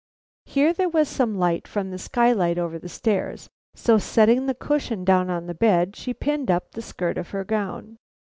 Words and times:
Here 0.45 0.73
there 0.73 0.89
was 0.89 1.07
some 1.07 1.35
light 1.37 1.67
from 1.67 1.91
the 1.91 1.99
skylight 1.99 2.57
over 2.57 2.79
the 2.79 2.89
stairs, 2.89 3.51
so 3.75 3.99
setting 3.99 4.47
the 4.47 4.55
cushion 4.55 5.05
down 5.05 5.29
on 5.29 5.45
the 5.45 5.53
bed, 5.53 5.95
she 5.95 6.11
pinned 6.11 6.49
up 6.49 6.71
the 6.71 6.81
skirt 6.81 7.19
of 7.19 7.29
her 7.29 7.43
gown. 7.43 7.97